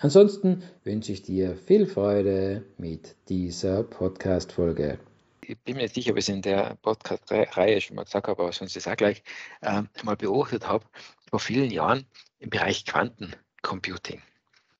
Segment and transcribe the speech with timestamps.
[0.00, 5.00] Ansonsten wünsche ich dir viel Freude mit dieser Podcast-Folge.
[5.40, 8.40] Ich bin mir nicht sicher, ob ich es in der Podcast-Reihe schon mal gesagt habe,
[8.40, 9.24] aber sonst ist es auch gleich
[9.60, 10.84] äh, mal beobachtet habe,
[11.28, 12.06] vor vielen Jahren
[12.38, 14.22] im Bereich Quantencomputing.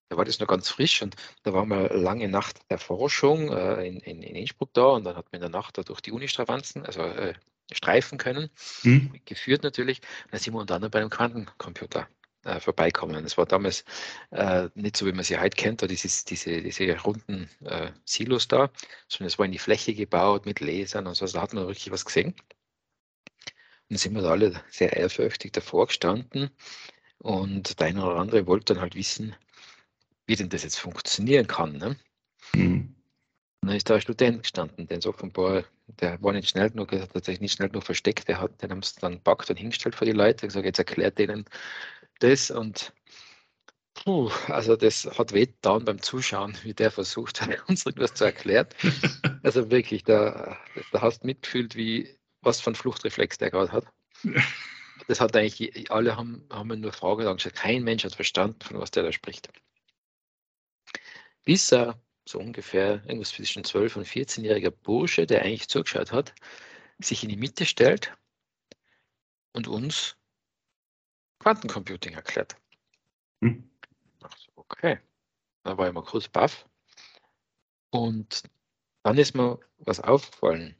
[0.08, 3.88] Da war das noch ganz frisch und da war mal lange Nacht der Forschung äh,
[3.88, 6.12] in, in, in, Innsbruck da und dann hat man in der Nacht da durch die
[6.12, 7.34] Unistravanzen, also äh,
[7.72, 8.50] streifen können,
[8.84, 9.12] mhm.
[9.24, 10.00] geführt natürlich.
[10.26, 12.06] Und dann sind wir unter anderem bei einem Quantencomputer
[12.44, 13.24] äh, vorbeikommen.
[13.24, 13.84] Es war damals
[14.30, 18.48] äh, nicht so, wie man sie heute kennt, da dieses, diese, diese runden äh, Silos
[18.48, 18.70] da,
[19.08, 21.66] sondern es war in die Fläche gebaut mit Lasern und so, also da hat man
[21.66, 22.34] wirklich was gesehen.
[23.88, 26.50] Und dann sind wir da alle sehr ehrfürchtig davor gestanden
[27.18, 29.34] und der eine oder andere wollte dann halt wissen,
[30.26, 31.78] wie denn das jetzt funktionieren kann.
[31.78, 31.96] Ne?
[32.54, 32.94] Mhm.
[33.60, 36.90] Und dann ist da ein Student gestanden, der so offenbar, der war nicht schnell genug,
[36.90, 40.04] tatsächlich nicht schnell genug versteckt, der hat, den haben sie dann packt und hingestellt vor
[40.04, 41.44] die Leute, gesagt, jetzt erklärt denen
[42.18, 42.92] das und
[43.94, 48.24] puh, also das hat weh getan beim Zuschauen, wie der versucht hat, uns irgendwas zu
[48.24, 48.68] erklären.
[49.44, 50.58] Also wirklich, da,
[50.90, 53.86] da hast du mitgefühlt, wie was für ein Fluchtreflex der gerade hat.
[55.06, 57.54] Das hat eigentlich, alle haben, haben nur Fragen angeschaut.
[57.54, 59.48] Kein Mensch hat verstanden, von was der da spricht.
[61.44, 66.34] Bis er so ungefähr irgendwas zwischen 12 und 14-jähriger Bursche, der eigentlich zugeschaut hat,
[66.98, 68.12] sich in die Mitte stellt
[69.52, 70.17] und uns
[71.38, 72.56] Quantencomputing erklärt.
[73.42, 73.68] Hm.
[74.56, 74.98] Okay,
[75.62, 76.66] da war ich mal kurz baff.
[77.90, 78.42] Und
[79.02, 80.74] dann ist mir was aufgefallen.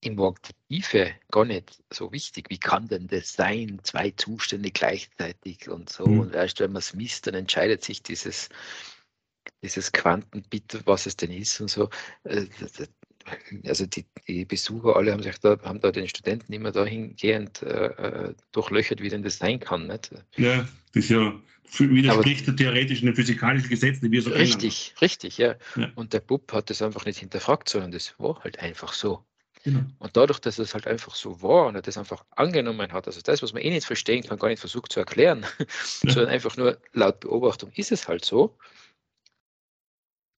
[0.00, 2.50] Im die Tiefe gar nicht so wichtig.
[2.50, 3.80] Wie kann denn das sein?
[3.82, 6.06] Zwei Zustände gleichzeitig und so.
[6.06, 6.20] Mhm.
[6.20, 8.48] Und erst wenn man es misst, dann entscheidet sich dieses,
[9.62, 11.90] dieses Quantenbit, was es denn ist und so.
[12.22, 12.46] Äh,
[13.66, 17.86] also die, die, Besucher alle haben sich da, haben da den Studenten immer dahingehend äh,
[17.86, 19.86] äh, durchlöchert, wie denn das sein kann.
[19.86, 20.10] Nicht?
[20.36, 21.34] Ja, das ist ja
[21.78, 24.98] widerspricht der theoretischen physikalischen Gesetzen, die wir so Richtig, kennen.
[25.00, 25.54] richtig, ja.
[25.76, 25.90] ja.
[25.94, 29.24] Und der Bub hat das einfach nicht hinterfragt, sondern das war halt einfach so.
[29.64, 29.80] Genau.
[29.98, 33.20] Und dadurch, dass es halt einfach so war und er das einfach angenommen hat, also
[33.20, 35.66] das, was man eh nicht verstehen kann, gar nicht versucht zu erklären, ja.
[36.12, 38.56] sondern einfach nur laut Beobachtung ist es halt so,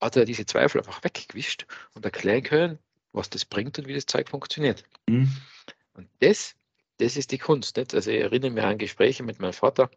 [0.01, 2.79] hat er diese Zweifel einfach weggewischt und erklären können,
[3.13, 4.85] was das bringt und wie das Zeug funktioniert.
[5.09, 5.31] Mhm.
[5.95, 6.55] Und das,
[6.99, 7.77] das ist die Kunst.
[7.77, 7.95] Nicht?
[7.95, 9.91] Also ich erinnere mich an Gespräche mit meinem Vater,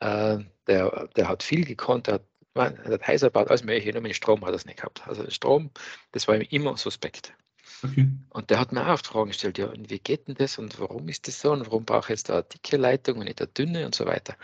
[0.00, 3.92] äh, der, der hat viel gekonnt, der hat, man, der hat heißer baut alles mögliche,
[3.92, 5.06] nur mit Strom hat er es nicht gehabt.
[5.06, 5.70] Also Strom,
[6.12, 7.34] das war ihm immer suspekt.
[7.82, 8.10] Okay.
[8.30, 11.08] Und der hat mir auch Fragen gestellt, ja, und wie geht denn das und warum
[11.08, 13.48] ist das so und warum brauche ich jetzt da eine dicke Leitung und nicht eine
[13.48, 14.36] dünne und so weiter.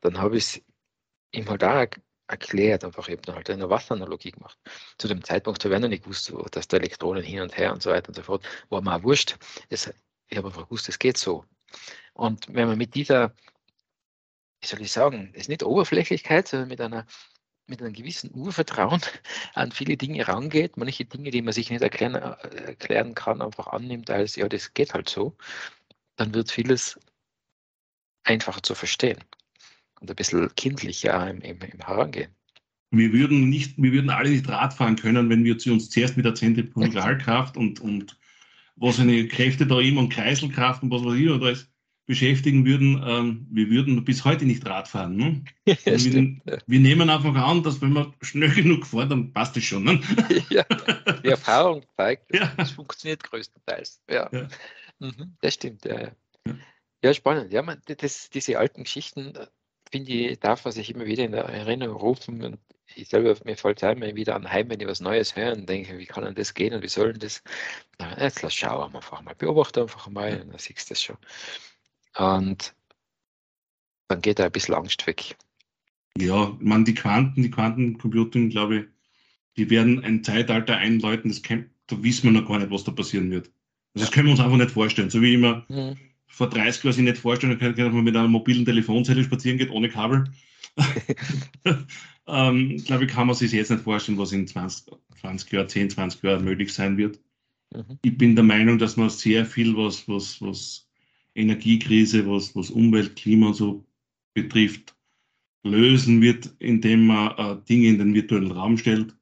[0.00, 0.62] Dann habe ich es
[1.32, 1.86] ihm halt auch
[2.26, 4.58] erklärt, einfach eben halt eine Wasseranalogie gemacht.
[4.98, 7.82] Zu dem Zeitpunkt habe ich noch nicht gewusst, dass da Elektronen hin und her und
[7.82, 9.36] so weiter und so fort, war mir auch wurscht.
[9.68, 9.92] Das,
[10.28, 11.44] ich habe einfach gewusst, es geht so.
[12.14, 13.34] Und wenn man mit dieser,
[14.60, 17.06] wie soll ich sagen, es ist nicht Oberflächlichkeit, sondern mit einer
[17.66, 19.00] mit einem gewissen Urvertrauen
[19.54, 23.68] an viele Dinge rangeht, manche Dinge, die man sich nicht erklären, äh, erklären kann, einfach
[23.68, 25.34] annimmt als, ja, das geht halt so,
[26.16, 26.98] dann wird vieles
[28.24, 29.24] einfacher zu verstehen
[30.00, 32.30] und ein bisschen kindlicher im, im, im Herangehen.
[32.90, 36.24] Wir würden, nicht, wir würden alle nicht Rad fahren können, wenn wir uns zuerst mit
[36.24, 38.16] der Zentrifugalkraft und, und
[38.76, 41.68] was eine Kräfte da immer und Kreiselkraft und was weiß ich oder alles
[42.06, 45.16] beschäftigen würden, ähm, wir würden bis heute nicht Rad fahren.
[45.16, 45.44] Ne?
[45.66, 49.64] Ja, wir, wir, nehmen einfach an, dass wenn man schnell genug fährt, dann passt es
[49.64, 49.84] schon.
[49.84, 50.00] Ne?
[50.50, 50.64] Ja,
[51.24, 52.52] die Erfahrung zeigt, ja.
[52.56, 54.02] das funktioniert größtenteils.
[54.10, 54.28] Ja.
[54.30, 54.48] ja.
[54.98, 56.12] Mhm, das stimmt, ja.
[57.02, 57.52] Ja, spannend.
[57.52, 59.34] Ja, man, das, diese alten Geschichten,
[59.94, 62.42] finde ich, darf man sich immer wieder in der Erinnerung rufen.
[62.42, 62.58] Und
[62.96, 65.68] ich selber, mir fällt es immer wieder an Heim, wenn ich was Neues höre und
[65.68, 67.44] denke, wie kann denn das gehen und wie soll denn das?
[68.00, 71.16] Na, jetzt lass schauen einfach mal, beobachte einfach mal und dann siehst du das schon.
[72.18, 72.74] Und
[74.08, 75.36] dann geht da ein bisschen Angst weg.
[76.18, 78.84] Ja, man, die Quanten, die Quantencomputing, glaube ich,
[79.56, 82.90] die werden ein Zeitalter einläuten, das kann, da wissen wir noch gar nicht, was da
[82.90, 83.52] passieren wird.
[83.94, 85.10] Also das können wir uns einfach nicht vorstellen.
[85.10, 85.96] So wie immer, mhm
[86.34, 89.70] vor 30 Jahren sich nicht vorstellen können, dass man mit einer mobilen Telefonzelle spazieren geht,
[89.70, 90.24] ohne Kabel.
[92.26, 95.90] ähm, glaube ich, kann man sich jetzt nicht vorstellen, was in 20, 20 Jahren, 10,
[95.90, 97.20] 20 Jahren möglich sein wird.
[97.72, 97.98] Mhm.
[98.02, 100.88] Ich bin der Meinung, dass man sehr viel, was, was, was
[101.36, 103.86] Energiekrise, was, was Umwelt, Klima und so
[104.34, 104.96] betrifft,
[105.62, 109.16] lösen wird, indem man äh, Dinge in den virtuellen Raum stellt.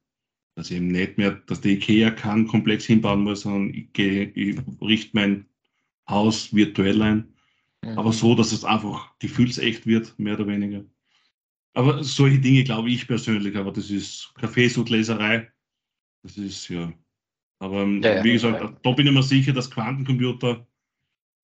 [0.55, 4.31] Dass ich eben nicht mehr, dass der IKEA keinen Komplex hinbauen muss, sondern ich, gehe,
[4.35, 5.45] ich richte mein
[6.09, 7.33] Haus virtuell ein.
[7.83, 7.97] Mhm.
[7.97, 10.83] Aber so, dass es einfach gefühlsecht wird, mehr oder weniger.
[11.73, 15.51] Aber solche Dinge glaube ich persönlich, aber das ist Kaffeesudleserei.
[16.21, 16.93] Das ist ja.
[17.59, 18.73] Aber ähm, ja, wie gesagt, ja.
[18.81, 20.65] da bin ich mir sicher, dass Quantencomputer,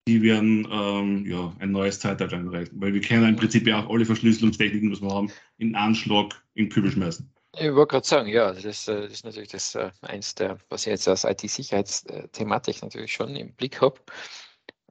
[0.08, 2.80] die werden ähm, ja, ein neues Zeitalter einreichen.
[2.80, 6.70] Weil wir kennen im Prinzip ja auch alle Verschlüsselungstechniken, was wir haben, in Anschlag in
[6.70, 7.30] Kübel schmeißen.
[7.54, 10.86] Ich wollte gerade sagen, ja, das, äh, das, ist natürlich das äh, eins der, was
[10.86, 14.00] ich jetzt als IT-Sicherheitsthematik natürlich schon im Blick habe.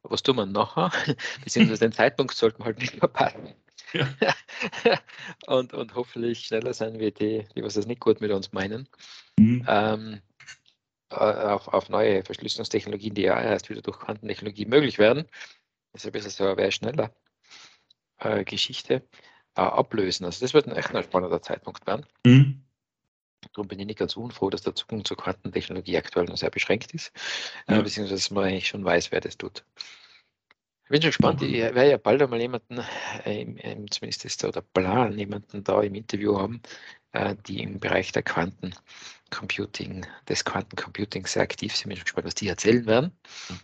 [0.02, 0.90] Was tun wir nachher?
[1.44, 3.54] Beziehungsweise den Zeitpunkt sollten wir halt nicht verpassen.
[3.92, 4.08] Ja.
[5.46, 8.88] und, und hoffentlich schneller sein wie die, die was das nicht gut mit uns meinen.
[9.38, 9.64] Mhm.
[9.66, 10.20] Ähm,
[11.10, 15.24] äh, auf, auf neue Verschlüsselungstechnologien, die ja erst wieder durch Quantentechnologie möglich werden.
[15.92, 17.10] Das ist ein bisschen so eine wäre schneller
[18.18, 19.02] äh, Geschichte
[19.56, 20.26] äh, ablösen.
[20.26, 22.06] Also das wird ein echt ein spannender Zeitpunkt werden.
[22.26, 22.64] Mhm.
[23.52, 26.92] Darum bin ich nicht ganz unfroh, dass der Zugang zur Quantentechnologie aktuell noch sehr beschränkt
[26.92, 27.12] ist,
[27.66, 27.80] äh, ja.
[27.80, 29.64] äh, beziehungsweise dass man eigentlich schon weiß, wer das tut.
[30.84, 32.78] Ich bin schon gespannt, ich werde ja bald einmal jemanden,
[33.24, 33.44] äh,
[33.90, 36.62] zumindest ist da der Plan, jemanden da im Interview haben,
[37.12, 41.80] äh, die im Bereich der Quantencomputing, des Quantencomputing sehr aktiv sind.
[41.82, 43.12] Ich bin schon gespannt, was die erzählen werden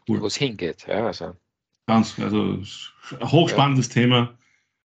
[0.06, 0.20] cool.
[0.20, 0.86] wo es hingeht.
[0.86, 1.34] Ja, also,
[1.86, 2.62] Ganz, also
[3.20, 3.94] ein hochspannendes ja.
[3.94, 4.38] Thema.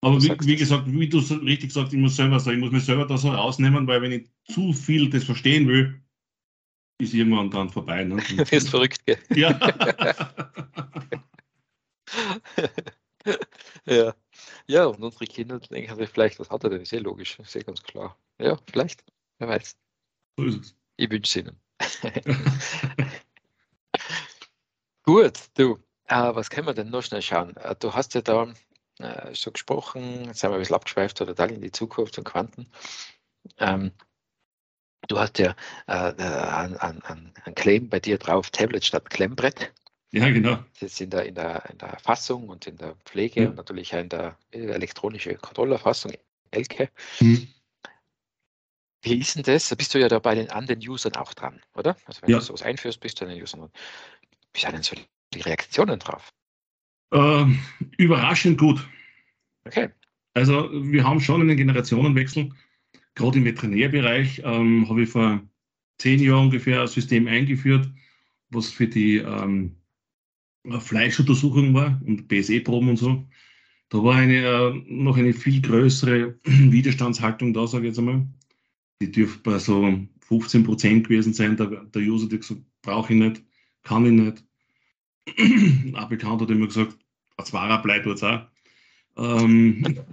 [0.01, 2.73] Aber wie, wie, gesagt, wie du so richtig sagst, ich muss selber sagen, ich muss
[2.73, 6.01] mich selber da so rausnehmen, weil wenn ich zu viel das verstehen will,
[6.99, 8.05] ist irgendwann dann vorbei.
[8.05, 8.17] Ne?
[8.37, 9.19] Du wirst verrückt, gell?
[9.35, 9.59] Ja.
[13.87, 14.15] ja.
[14.67, 16.83] Ja, und unsere Kinder denken sich vielleicht, was hat er denn?
[16.83, 18.17] Ist eh logisch, ist eh ganz klar.
[18.39, 19.05] Ja, vielleicht,
[19.39, 19.77] wer weiß.
[20.39, 20.77] So ist es.
[20.97, 21.61] Ich wünsche es Ihnen.
[25.03, 27.57] Gut, du, äh, was können wir denn noch schnell schauen?
[27.57, 28.53] Äh, du hast ja da
[28.99, 32.25] äh, so gesprochen, jetzt haben wir ein bisschen abgeschweift oder total in die Zukunft und
[32.25, 32.71] Quanten.
[33.59, 33.93] Ähm,
[35.09, 35.55] du hast ja
[35.87, 39.73] äh, äh ein, ein, ein Claim bei dir drauf, Tablet statt Klemmbrett.
[40.13, 40.59] Ja, genau.
[40.75, 43.49] Das ist in der, in der, in der Fassung und in der Pflege ja.
[43.49, 46.13] und natürlich in der elektronischen Kontrollerfassung,
[46.53, 46.89] Elke.
[47.19, 47.49] Mhm.
[49.03, 49.75] Wie ist denn das?
[49.75, 51.97] bist du ja da bei den anderen Usern auch dran, oder?
[52.07, 52.39] Also wenn ja.
[52.39, 53.71] du sowas einführst, bist du an den Usern.
[54.53, 54.97] Wie sind denn so
[55.35, 56.33] die Reaktionen drauf?
[57.13, 57.45] Äh,
[57.99, 58.89] überraschend gut.
[59.65, 59.91] Okay.
[60.33, 62.51] Also wir haben schon einen Generationenwechsel.
[63.15, 65.43] Gerade im Veterinärbereich ähm, habe ich vor
[65.99, 67.89] zehn Jahren ungefähr ein System eingeführt,
[68.51, 69.77] was für die ähm,
[70.81, 73.25] Fleischuntersuchung war und BSE-Proben und so.
[73.91, 78.27] Da war eine, äh, noch eine viel größere Widerstandshaltung da, sage ich jetzt einmal.
[79.01, 81.57] Die dürfte bei so 15 Prozent gewesen sein.
[81.57, 83.43] Der, der User hat gesagt, brauche ich nicht,
[83.83, 84.45] kann ich nicht.
[85.95, 86.99] Ein Bekannt hat immer gesagt,
[87.37, 88.47] ein Zwarer-Blei tut es auch.
[89.17, 90.05] Ähm,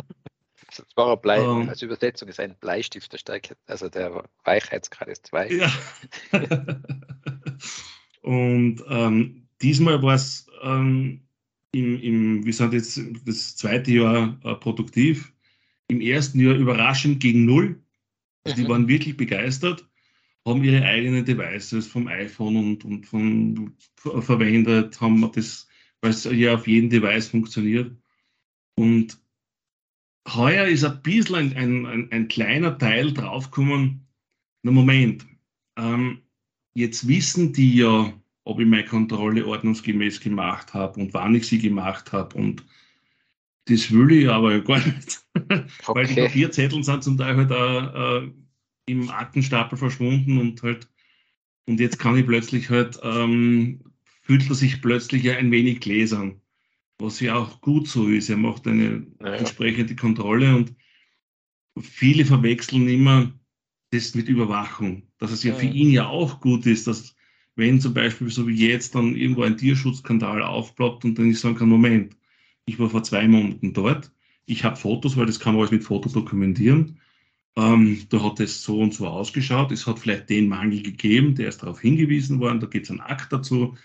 [0.72, 5.52] Zwarer-Blei ähm, als Übersetzung ist ein Bleistift, der steigt, also der Weichheitsgrad ist 2.
[5.52, 5.72] Ja.
[8.22, 11.22] und ähm, diesmal war es ähm,
[11.72, 15.34] im, im, wir sind jetzt das zweite Jahr äh, produktiv,
[15.88, 17.82] im ersten Jahr überraschend gegen Null.
[18.44, 18.64] Also mhm.
[18.64, 19.88] Die waren wirklich begeistert,
[20.46, 25.68] haben ihre eigenen Devices vom iPhone und, und von, verwendet, haben das,
[26.02, 27.96] weil es ja auf jedem Device funktioniert.
[28.76, 29.21] Und
[30.28, 34.08] heuer ist ein bisschen ein, ein, ein, ein kleiner Teil draufgekommen,
[34.64, 35.26] na Moment,
[35.78, 36.22] ähm,
[36.74, 41.60] jetzt wissen die ja, ob ich meine Kontrolle ordnungsgemäß gemacht habe und wann ich sie
[41.60, 42.36] gemacht habe.
[42.38, 42.64] Und
[43.66, 45.24] das will ich aber gar nicht.
[45.34, 45.66] Okay.
[45.88, 48.32] Weil die Papierzettel sind zum Teil halt auch, äh,
[48.88, 50.88] im Aktenstapel verschwunden und halt,
[51.66, 53.80] und jetzt kann ich plötzlich halt, ähm,
[54.22, 56.41] fühlt er sich plötzlich ja ein wenig gläsern.
[57.02, 58.30] Was ja auch gut so ist.
[58.30, 59.36] Er macht eine naja.
[59.36, 60.76] entsprechende Kontrolle und
[61.80, 63.32] viele verwechseln immer
[63.92, 65.04] das mit Überwachung.
[65.18, 67.16] Dass es ja, für ihn ja auch gut ist, dass
[67.56, 71.56] wenn zum Beispiel so wie jetzt dann irgendwo ein Tierschutzskandal aufploppt und dann ich sagen
[71.56, 72.16] kann, Moment,
[72.66, 74.12] ich war vor zwei Monaten dort,
[74.46, 77.00] ich habe Fotos, weil das kann man alles mit Fotos dokumentieren.
[77.56, 79.72] Ähm, da hat es so und so ausgeschaut.
[79.72, 82.60] Es hat vielleicht den Mangel gegeben, der ist darauf hingewiesen worden.
[82.60, 83.76] Da gibt es einen Akt dazu.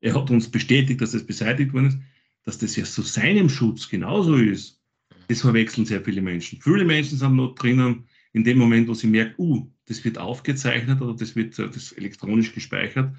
[0.00, 1.98] Er hat uns bestätigt, dass es beseitigt worden ist.
[2.44, 4.80] Dass das ja zu seinem Schutz genauso ist,
[5.28, 6.60] das verwechseln sehr viele Menschen.
[6.60, 11.00] Viele Menschen sind noch drinnen, in dem Moment, wo sie merken, uh, das wird aufgezeichnet
[11.00, 13.14] oder das wird äh, das elektronisch gespeichert,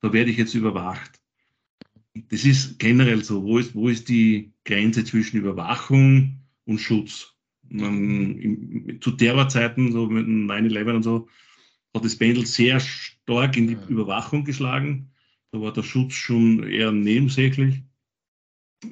[0.00, 1.20] da werde ich jetzt überwacht.
[2.28, 3.42] Das ist generell so.
[3.42, 7.34] Wo ist, wo ist die Grenze zwischen Überwachung und Schutz?
[7.68, 11.28] Man, zu Terrorzeiten, so mit 9-11 und so,
[11.94, 15.12] hat das Pendel sehr stark in die Überwachung geschlagen.
[15.52, 17.82] Da war der Schutz schon eher nebensächlich,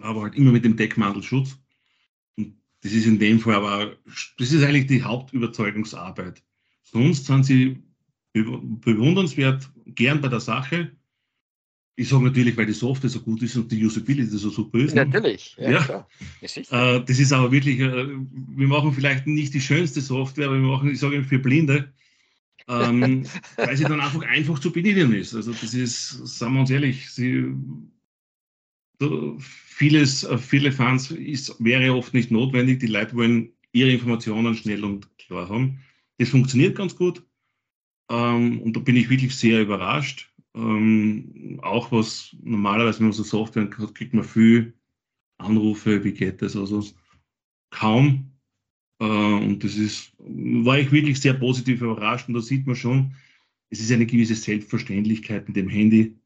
[0.00, 1.59] aber halt immer mit dem Deckmantel Schutz.
[2.37, 3.97] Und das ist in dem Fall aber,
[4.38, 6.42] das ist eigentlich die Hauptüberzeugungsarbeit.
[6.83, 7.83] Sonst sind sie
[8.33, 10.92] bewundernswert, gern bei der Sache.
[11.97, 14.95] Ich sage natürlich, weil die Software so gut ist und die Usability so super ist.
[14.95, 15.71] Natürlich, ja.
[15.71, 16.07] ja.
[16.40, 20.47] Das, ist äh, das ist aber wirklich, äh, wir machen vielleicht nicht die schönste Software,
[20.47, 21.92] aber wir machen, ich sage für Blinde,
[22.68, 23.26] ähm,
[23.57, 25.35] weil sie dann einfach einfach zu bedienen ist.
[25.35, 27.47] Also das ist, sagen wir uns ehrlich, sie,
[29.38, 32.81] vieles, viele Fans ist, wäre oft nicht notwendig.
[32.81, 35.81] Die Leute wollen ihre Informationen schnell und klar haben.
[36.19, 37.25] Das funktioniert ganz gut.
[38.11, 40.33] Ähm, und da bin ich wirklich sehr überrascht.
[40.55, 44.75] Ähm, auch was normalerweise, wenn man so Software hat, kriegt man viel
[45.38, 46.57] Anrufe, wie geht das?
[46.57, 46.85] Also
[47.71, 48.33] kaum.
[48.99, 52.28] Äh, und das ist, war ich wirklich sehr positiv überrascht.
[52.28, 53.14] Und da sieht man schon,
[53.71, 56.17] es ist eine gewisse Selbstverständlichkeit mit dem Handy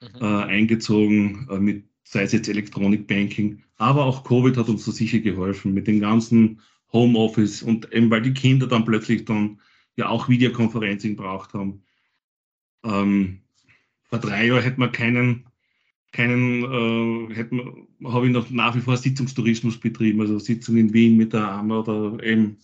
[0.00, 0.08] mhm.
[0.20, 4.92] äh, eingezogen, äh, mit, sei es jetzt Electronic Banking, aber auch Covid hat uns da
[4.92, 6.60] sicher geholfen mit dem ganzen
[6.92, 9.60] Homeoffice und eben weil die Kinder dann plötzlich dann
[9.96, 11.82] ja auch Videokonferencing braucht haben.
[12.84, 13.40] Ähm,
[14.04, 15.46] vor drei Jahren hätte man keinen,
[16.12, 17.34] keinen äh,
[18.04, 21.80] habe ich noch nach wie vor Sitzungstourismus betrieben, also Sitzungen in Wien mit der AMA
[21.80, 22.58] oder eben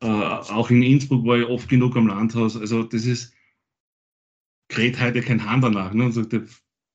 [0.00, 2.56] äh, auch in Innsbruck war ich oft genug am Landhaus.
[2.56, 3.32] Also das ist,
[4.68, 6.04] kräht heute kein Hand danach ne?
[6.04, 6.34] und sagt,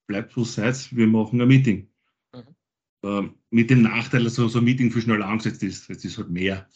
[0.09, 1.87] bleibt wo seid, wir machen ein Meeting.
[2.33, 2.55] Mhm.
[3.03, 5.87] Äh, mit dem Nachteil, dass so, ein Meeting viel schneller angesetzt ist.
[5.87, 6.67] Jetzt ist halt mehr.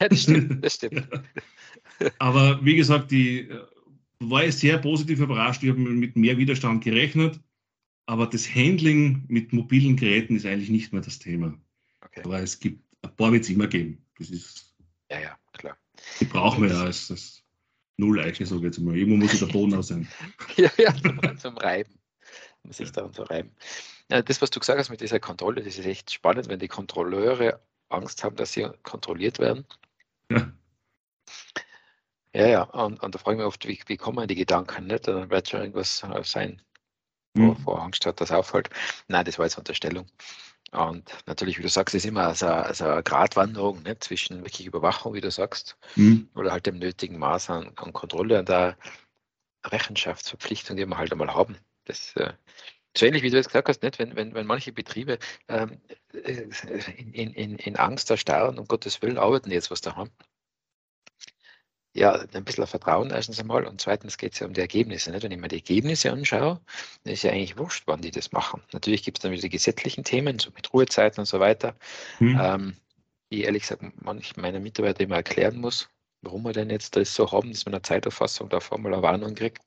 [0.00, 1.08] Ja, das stimmt, das stimmt.
[2.18, 3.60] Aber wie gesagt, die äh,
[4.20, 5.62] war ich sehr positiv überrascht.
[5.62, 7.40] Ich habe mit mehr Widerstand gerechnet.
[8.06, 11.56] Aber das Handling mit mobilen Geräten ist eigentlich nicht mehr das Thema.
[12.00, 12.22] Okay.
[12.24, 14.04] Aber es gibt, ein paar wird es immer geben.
[14.18, 14.74] Das ist.
[15.10, 15.76] Ja, ja, klar.
[16.20, 17.44] Die brauchen wir ja als, als
[17.96, 18.96] Null-Eiche, sage ich jetzt mal.
[18.96, 20.08] Irgendwo muss der Boden aus sein.
[20.56, 22.01] ja, ja, zum, zum Reiben.
[22.64, 23.54] Um sich daran zu reiben.
[24.10, 26.68] Ja, das, was du gesagt hast mit dieser Kontrolle, das ist echt spannend, wenn die
[26.68, 29.66] Kontrolleure Angst haben, dass sie kontrolliert werden.
[30.30, 30.52] Ja.
[32.34, 35.06] Ja, ja, und, und da frage ich mich oft, wie, wie kommen die Gedanken nicht?
[35.06, 36.62] Dann wird schon irgendwas äh, sein,
[37.34, 37.56] wo, mhm.
[37.66, 38.70] wo Angst hat, das auffällt.
[39.08, 40.06] Nein, das war jetzt Unterstellung.
[40.70, 44.04] Und natürlich, wie du sagst, ist immer so, so eine Gratwanderung nicht?
[44.04, 46.30] zwischen wirklich Überwachung, wie du sagst, mhm.
[46.34, 48.78] oder halt dem nötigen Maß an, an, Kontrolle und der
[49.66, 51.58] Rechenschaftsverpflichtung, die wir halt einmal haben.
[51.92, 52.32] Das, äh,
[52.96, 53.98] so ähnlich wie du jetzt gesagt hast, nicht?
[53.98, 55.18] Wenn, wenn, wenn manche Betriebe
[55.48, 55.80] ähm,
[56.12, 56.46] äh,
[56.96, 60.10] in, in, in Angst erstarren, um Gottes Willen arbeiten jetzt was da haben
[61.94, 65.10] ja, ein bisschen Vertrauen erstens einmal und zweitens geht es ja um die Ergebnisse.
[65.10, 65.22] Nicht?
[65.22, 66.60] Wenn ich mir die Ergebnisse anschaue,
[67.04, 68.62] dann ist ja eigentlich wurscht, wann die das machen.
[68.72, 71.74] Natürlich gibt es dann wieder die gesetzlichen Themen, so mit Ruhezeiten und so weiter,
[72.18, 72.40] mhm.
[72.40, 72.76] ähm,
[73.30, 75.90] die ehrlich gesagt manch meiner Mitarbeiter immer erklären muss,
[76.22, 79.34] warum wir denn jetzt das so haben, dass man eine Zeiterfassung da mal eine Warnung
[79.34, 79.62] kriegt,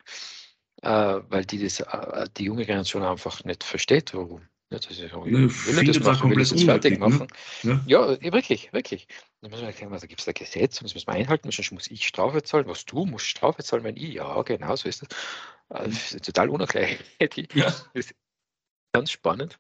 [0.86, 4.42] weil die das, äh, die junge Generation einfach nicht versteht, warum.
[4.72, 7.00] Ja, das ist, ich will das machen, will das fertig ne?
[7.00, 7.27] machen.
[7.62, 7.84] Ne?
[7.86, 8.18] Ja.
[8.20, 9.08] ja, wirklich, wirklich.
[9.42, 11.88] Dann muss man erklären, also gibt es da Gesetz, das muss man einhalten, sonst muss
[11.88, 15.10] ich Strafe zahlen, was du musst Strafe zahlen, wenn ich, ja, genau so ist das.
[15.70, 17.00] Also, das ist total unerklärlich.
[17.54, 17.65] Ja.
[17.65, 18.15] Das ist
[18.92, 19.60] ganz spannend.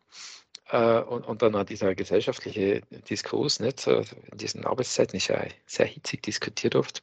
[0.69, 3.85] Äh, und, und dann auch dieser gesellschaftliche Diskurs, nicht?
[3.85, 7.01] in diesen Arbeitszeiten ist ja sehr hitzig diskutiert oft.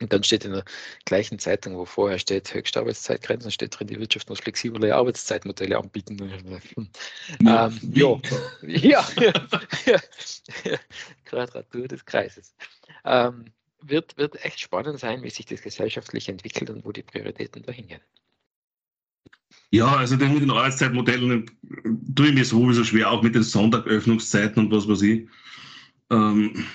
[0.00, 0.64] Und dann steht in der
[1.04, 6.18] gleichen Zeitung, wo vorher steht, höchste Arbeitszeitgrenzen, steht drin, die Wirtschaft muss flexible Arbeitszeitmodelle anbieten.
[7.42, 8.20] Ja, ähm, ja.
[8.62, 9.06] ja,
[9.86, 10.00] ja,
[10.64, 10.78] ja,
[11.24, 12.54] Quadratur des Kreises.
[13.04, 13.46] Ähm,
[13.82, 17.88] wird, wird echt spannend sein, wie sich das gesellschaftlich entwickelt und wo die Prioritäten dahin
[17.88, 18.00] gehen.
[19.70, 21.50] Ja, also das mit den Arbeitszeitmodellen
[22.14, 25.28] tue ich mir sowieso schwer, auch mit den Sonntagöffnungszeiten und was weiß ich.
[26.10, 26.66] Ähm,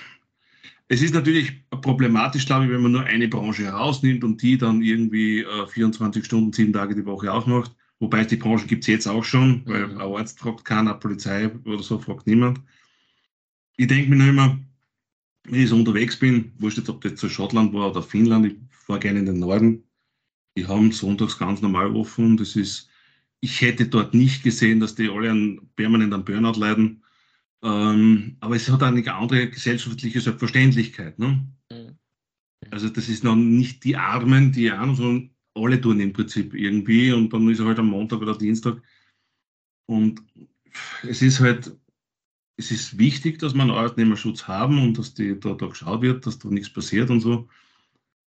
[0.88, 4.82] es ist natürlich problematisch, glaube ich, wenn man nur eine Branche herausnimmt und die dann
[4.82, 7.74] irgendwie äh, 24 Stunden, sieben Tage die Woche aufmacht.
[7.98, 9.98] Wobei die Branche gibt es jetzt auch schon, weil mhm.
[9.98, 12.60] ein Arzt fragt keiner, Polizei oder so fragt niemand.
[13.76, 14.58] Ich denke mir noch immer,
[15.44, 18.56] wenn ich so unterwegs bin, wurscht jetzt, ob das zu Schottland war oder Finnland, ich
[18.70, 19.84] fahre gerne in den Norden,
[20.56, 22.36] die haben sonntags ganz normal offen.
[22.36, 22.88] Das ist,
[23.40, 27.02] ich hätte dort nicht gesehen, dass die alle an, permanent an Burnout leiden.
[27.62, 31.18] Ähm, aber es hat eine andere gesellschaftliche Selbstverständlichkeit.
[31.18, 31.46] Ne?
[31.70, 31.98] Mhm.
[32.70, 37.12] Also das ist noch nicht die Armen, die Armen, sondern alle tun im Prinzip irgendwie
[37.12, 38.82] und dann ist er halt am Montag oder Dienstag.
[39.86, 40.22] Und
[41.02, 41.74] es ist halt,
[42.58, 46.26] es ist wichtig, dass wir einen Arbeitnehmerschutz haben und dass die, da, da geschaut wird,
[46.26, 47.48] dass da nichts passiert und so.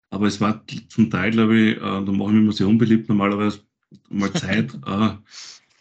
[0.10, 3.10] Aber es war zum Teil, glaube ich, äh, da mache ich mich immer sehr unbeliebt
[3.10, 3.62] normalerweise,
[4.10, 5.16] mal Zeit, äh,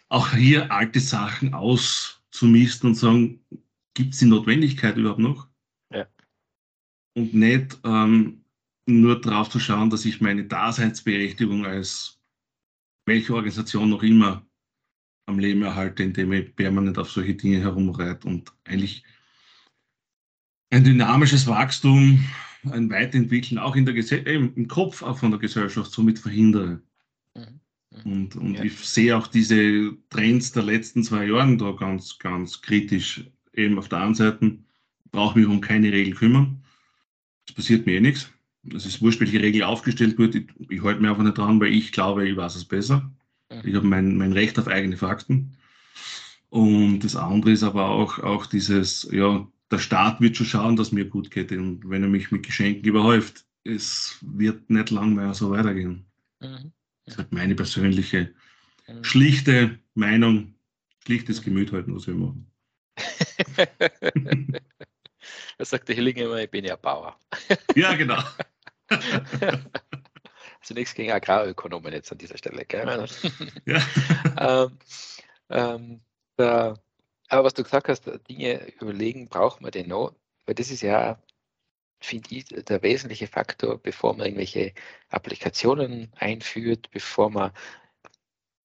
[0.09, 3.45] auch hier alte Sachen aus zu misten und sagen,
[3.93, 5.49] gibt es die Notwendigkeit überhaupt noch?
[5.91, 6.07] Ja.
[7.15, 8.45] Und nicht ähm,
[8.85, 12.19] nur darauf zu schauen, dass ich meine Daseinsberechtigung als
[13.05, 14.45] welche Organisation noch immer
[15.25, 19.03] am Leben erhalte, indem ich permanent auf solche Dinge herumreite und eigentlich
[20.69, 22.23] Ein dynamisches Wachstum,
[22.63, 26.81] ein Weiterentwickeln, auch in der äh, im Kopf auch von der Gesellschaft somit verhindere.
[27.35, 27.59] Mhm.
[27.91, 28.11] Mhm.
[28.11, 28.63] Und, und ja.
[28.63, 33.25] ich sehe auch diese Trends der letzten zwei Jahre da ganz, ganz kritisch.
[33.53, 34.57] Eben auf der einen Seite
[35.11, 36.63] brauche ich mich um keine Regel kümmern.
[37.47, 38.31] Es passiert mir eh nichts.
[38.73, 40.35] Es ist wurscht, welche Regel aufgestellt wird.
[40.35, 43.09] Ich, ich halte mich einfach nicht dran, weil ich glaube, ich weiß es besser.
[43.49, 43.61] Mhm.
[43.63, 45.57] Ich habe mein, mein Recht auf eigene Fakten.
[46.49, 50.91] Und das andere ist aber auch, auch dieses, ja, der Staat wird schon schauen, dass
[50.91, 51.51] mir gut geht.
[51.51, 56.05] Und wenn er mich mit Geschenken überhäuft, es wird nicht lang mehr so weitergehen.
[56.39, 56.71] Mhm.
[57.07, 58.33] Das ist halt meine persönliche,
[59.01, 60.55] schlichte Meinung,
[61.05, 62.51] schlichtes Gemüt halt, was wir machen.
[65.57, 67.17] da sagt der Hilling immer, ich bin ja Bauer.
[67.75, 68.21] ja, genau.
[68.89, 72.65] also nichts gegen Agrarökonomen jetzt an dieser Stelle.
[72.65, 73.07] Gell?
[73.65, 73.81] ja.
[74.37, 74.77] ähm,
[75.49, 76.01] ähm,
[76.37, 76.77] der,
[77.29, 80.13] aber was du gesagt hast, Dinge überlegen, braucht man den noch?
[80.45, 81.21] Weil das ist ja,
[81.99, 84.73] finde ich, der wesentliche Faktor, bevor man irgendwelche
[85.09, 87.51] Applikationen einführt, bevor man,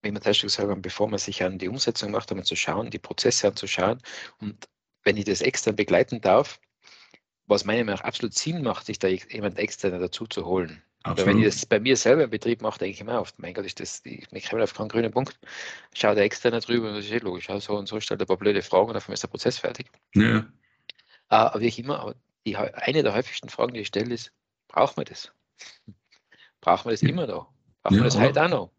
[0.03, 2.91] wie man zuerst gesagt hat, bevor man sich an die Umsetzung macht, um zu schauen,
[2.91, 4.01] die Prozesse anzuschauen.
[4.39, 4.69] Und
[5.05, 6.61] wenn ich das extern begleiten darf,
[7.47, 10.83] was meiner Meinung nach absolut Sinn macht, sich da jemand extern dazu zu holen.
[11.05, 13.55] Aber wenn ich das bei mir selber im Betrieb mache, denke ich immer oft, mein
[13.55, 15.37] Gott, ist das, ich, ich komme auf keinen grünen Punkt,
[15.95, 18.37] schaue der externe drüber und das ist eh logisch, so und so stellt ein paar
[18.37, 19.91] blöde Fragen und dann ist der Prozess fertig.
[20.15, 20.47] Ja.
[21.29, 22.15] Aber wie ich immer, aber
[22.47, 24.33] die, eine der häufigsten Fragen, die ich stelle, ist,
[24.69, 25.33] braucht man das?
[26.61, 27.49] Braucht man das immer noch?
[27.83, 28.71] Braucht ja, man das heute auch noch?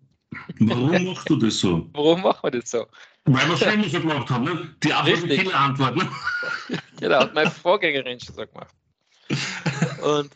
[0.60, 1.89] Warum machst du das so?
[1.93, 2.88] Warum machen wir das so?
[3.25, 4.75] Weil wir es schon so gemacht haben, ne?
[4.84, 6.00] Die Antwort viele Antworten.
[6.00, 6.10] Ne?
[7.00, 8.74] genau, hat meine Vorgängerin schon so gemacht.
[10.01, 10.32] Und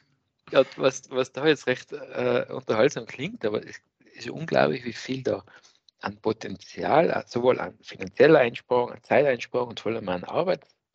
[0.51, 3.81] ja, was, was da jetzt recht äh, unterhaltsam klingt, aber es
[4.13, 5.43] ist unglaublich, wie viel da
[6.01, 10.23] an Potenzial, sowohl an finanzieller Einsparung, an Zeiteinsparung und vor allem an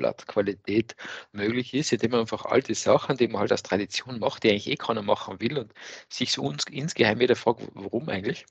[0.04, 0.96] Arbeitsblattqualität
[1.32, 4.68] möglich ist, indem man einfach alte Sachen, die man halt als Tradition macht, die eigentlich
[4.68, 5.72] eh keiner machen will und
[6.08, 8.46] sich so uns, insgeheim wieder fragt, warum eigentlich,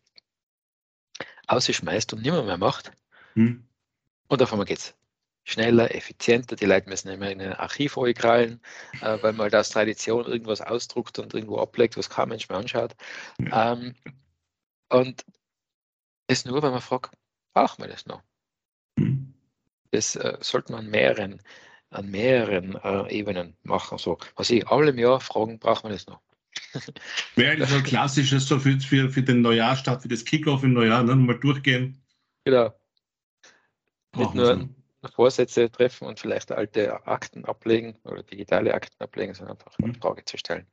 [1.47, 2.91] ausschmeißt und nimmer mehr macht.
[3.33, 3.67] Hm.
[4.27, 4.95] Und auf einmal geht's
[5.43, 6.55] schneller, effizienter.
[6.55, 8.61] Die Leute müssen nicht mehr in ein Archiv krallen,
[9.01, 12.59] äh, weil man halt aus Tradition irgendwas ausdruckt und irgendwo ablegt, was kein Mensch mehr
[12.59, 12.95] anschaut.
[13.39, 13.95] Ähm,
[14.89, 15.25] und
[16.27, 17.13] das nur, weil man fragt,
[17.53, 18.21] braucht man das noch?
[19.91, 21.41] Das äh, sollte man an mehreren,
[21.89, 23.97] an mehreren äh, Ebenen machen.
[23.97, 26.21] So, was ich alle im Jahr fragen, braucht man das noch?
[27.35, 30.63] Wäre eigentlich so ein klassisches so für, für, für den Neujahr statt für das Kickoff
[30.63, 31.15] im Neujahr, ne?
[31.15, 32.01] mal durchgehen.
[32.45, 32.73] Genau.
[34.15, 34.69] Nicht nur,
[35.09, 39.95] Vorsätze treffen und vielleicht alte Akten ablegen oder digitale Akten ablegen, sondern einfach eine mhm.
[39.95, 40.67] Frage zu stellen.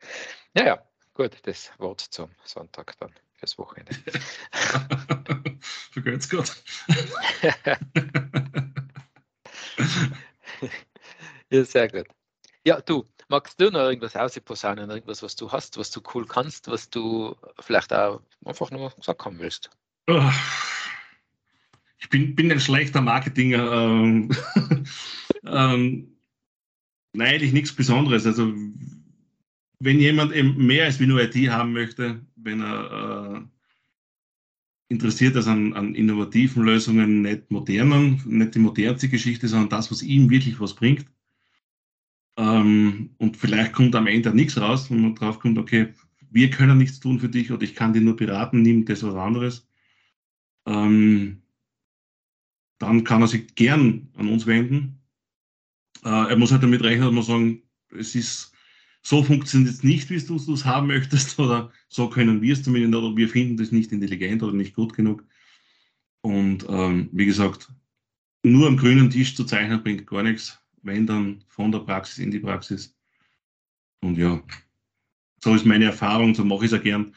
[0.55, 0.83] Ja, ja,
[1.15, 3.93] gut, das Wort zum Sonntag dann fürs Wochenende.
[5.93, 6.63] Vergeht's Gott.
[11.51, 12.07] ja, sehr gut.
[12.65, 16.69] Ja, du, magst du noch irgendwas ausposaunen, irgendwas, was du hast, was du cool kannst,
[16.69, 19.71] was du vielleicht auch einfach nur gesagt haben willst?
[20.07, 20.31] Oh
[21.99, 23.73] ich bin, bin ein schlechter Marketinger.
[23.73, 24.31] Ähm,
[25.45, 26.17] ähm,
[27.13, 28.27] nein, eigentlich nichts Besonderes.
[28.27, 28.53] Also
[29.81, 33.41] wenn jemand eben mehr als wie nur IT haben möchte, wenn er äh,
[34.89, 40.03] interessiert ist an, an, innovativen Lösungen, nicht modernen, nicht die modernste Geschichte, sondern das, was
[40.03, 41.07] ihm wirklich was bringt.
[42.39, 45.93] Ähm, und vielleicht kommt am Ende nichts raus, wenn man drauf kommt, okay,
[46.31, 49.17] wir können nichts tun für dich oder ich kann dir nur beraten, nimm das was
[49.17, 49.69] anderes.
[50.65, 51.43] Ähm,
[52.79, 55.01] dann kann er sich gern an uns wenden.
[56.05, 58.55] Äh, er muss halt damit rechnen, dass man sagen, es ist
[59.03, 62.95] so funktioniert es nicht, wie du es haben möchtest, oder so können wir es zumindest,
[62.95, 65.25] oder wir finden das nicht intelligent oder nicht gut genug.
[66.21, 67.73] Und ähm, wie gesagt,
[68.43, 72.31] nur am grünen Tisch zu zeichnen bringt gar nichts, wenn dann von der Praxis in
[72.31, 72.97] die Praxis.
[74.01, 74.43] Und ja,
[75.43, 77.15] so ist meine Erfahrung, so mache ich es auch gern.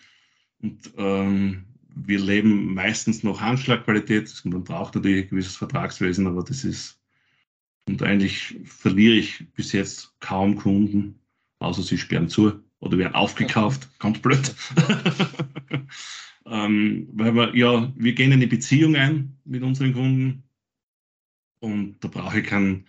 [0.62, 4.42] Und ähm, wir leben meistens noch Handschlagqualität.
[4.46, 7.00] Man braucht natürlich ein gewisses Vertragswesen, aber das ist,
[7.88, 11.20] und eigentlich verliere ich bis jetzt kaum Kunden,
[11.60, 14.54] außer sie sperren zu oder werden aufgekauft, ganz blöd.
[16.46, 20.44] ähm, weil wir, ja, wir gehen in eine Beziehung ein mit unseren Kunden
[21.60, 22.86] und da brauche ich kein,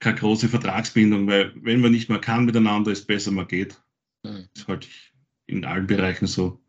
[0.00, 3.80] keine große Vertragsbindung, weil wenn man nicht mehr kann miteinander, ist besser man geht.
[4.22, 4.48] Mhm.
[4.54, 5.12] Das halte ich
[5.46, 6.60] in allen Bereichen so.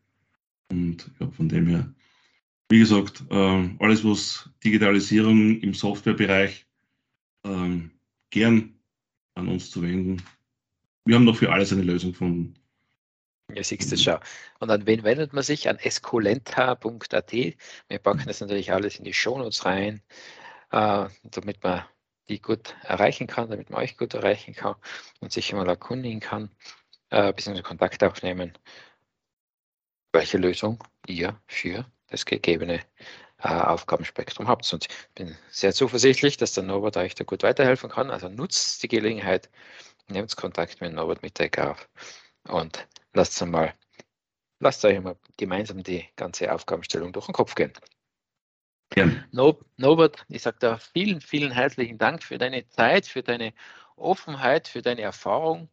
[0.69, 1.93] Und ja, von dem her,
[2.69, 6.65] wie gesagt, äh, alles, was Digitalisierung im Softwarebereich
[7.43, 7.79] äh,
[8.29, 8.75] gern
[9.35, 10.21] an uns zu wenden.
[11.05, 12.53] Wir haben doch für alles eine Lösung gefunden.
[13.53, 14.17] Ja, siehst du schon.
[14.59, 15.67] Und an wen wendet man sich?
[15.67, 17.31] An escolenta.at.
[17.33, 20.01] Wir packen das natürlich alles in die Shownotes rein,
[20.71, 21.83] äh, damit man
[22.29, 24.75] die gut erreichen kann, damit man euch gut erreichen kann
[25.19, 26.49] und sich mal erkundigen kann,
[27.09, 27.61] äh, bzw.
[27.61, 28.57] Kontakt aufnehmen,
[30.13, 32.81] welche Lösung ihr für das gegebene
[33.39, 34.71] äh, Aufgabenspektrum habt.
[34.73, 38.11] Und ich bin sehr zuversichtlich, dass der Norbert euch da gut weiterhelfen kann.
[38.11, 39.49] Also nutzt die Gelegenheit,
[40.07, 41.89] nehmt Kontakt mit Norbert Mittecker auf
[42.47, 43.73] und lasst mal,
[44.59, 47.73] lasst euch mal gemeinsam die ganze Aufgabenstellung durch den Kopf gehen.
[48.95, 49.09] Ja.
[49.77, 53.53] Norbert, ich sage da vielen, vielen herzlichen Dank für deine Zeit, für deine
[53.95, 55.69] Offenheit, für deine Erfahrung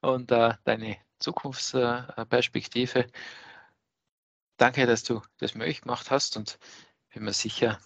[0.00, 3.06] und äh, deine Zukunftsperspektive.
[4.56, 6.58] Danke, dass du das möglich gemacht hast und
[7.14, 7.78] bin mir sicher,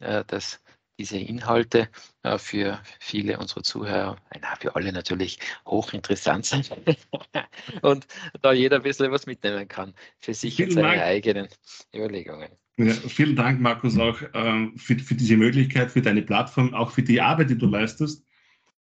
[0.00, 0.60] äh, dass
[0.98, 1.88] diese Inhalte
[2.22, 6.70] äh, für viele unserer Zuhörer, na, für alle natürlich hochinteressant sind
[7.82, 8.06] und
[8.40, 11.02] da jeder ein bisschen was mitnehmen kann für sich und seine Dank.
[11.02, 11.48] eigenen
[11.94, 12.50] Überlegungen.
[12.78, 17.02] Ja, vielen Dank, Markus, auch ähm, für, für diese Möglichkeit, für deine Plattform, auch für
[17.02, 18.26] die Arbeit, die du leistest,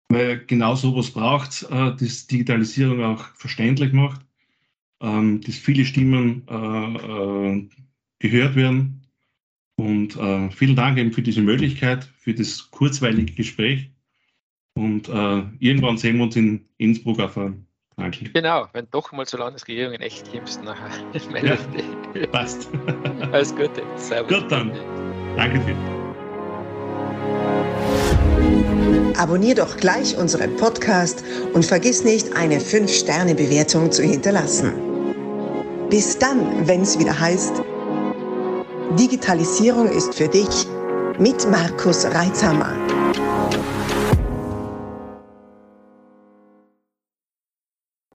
[0.10, 4.26] weil genau sowas braucht, äh, das Digitalisierung auch verständlich macht,
[5.00, 7.70] ähm, dass viele Stimmen äh, äh,
[8.18, 9.06] gehört werden
[9.76, 13.92] und äh, vielen Dank eben für diese Möglichkeit, für das kurzweilige Gespräch.
[14.74, 17.66] Und äh, irgendwann sehen wir uns in Innsbruck auf einem
[17.97, 18.29] Danke.
[18.29, 20.89] Genau, wenn doch mal zur Landesregierung in echt kommst, nachher
[21.31, 21.57] melde
[22.13, 22.69] ja, Passt.
[23.31, 23.81] Alles Gute.
[23.95, 24.31] Servus.
[24.31, 24.71] Gut dann.
[25.36, 25.75] Danke dir.
[29.17, 34.73] Abonnier doch gleich unseren Podcast und vergiss nicht, eine 5-Sterne-Bewertung zu hinterlassen.
[35.89, 37.63] Bis dann, wenn es wieder heißt,
[38.99, 40.67] Digitalisierung ist für dich
[41.17, 42.73] mit Markus Reitzhammer.